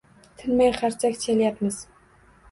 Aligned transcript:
Tinmay 0.37 0.71
qarsak 0.77 1.19
chalyapmiz... 1.25 1.77